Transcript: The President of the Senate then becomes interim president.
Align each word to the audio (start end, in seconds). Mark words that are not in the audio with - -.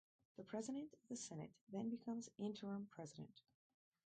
The 0.35 0.43
President 0.43 0.93
of 0.95 1.09
the 1.09 1.15
Senate 1.15 1.51
then 1.71 1.91
becomes 1.91 2.31
interim 2.39 2.87
president. 2.89 3.41